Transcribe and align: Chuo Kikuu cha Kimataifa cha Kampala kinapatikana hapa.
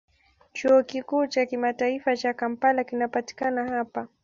Chuo 0.53 0.83
Kikuu 0.83 1.27
cha 1.27 1.45
Kimataifa 1.45 2.17
cha 2.17 2.33
Kampala 2.33 2.83
kinapatikana 2.83 3.69
hapa. 3.69 4.07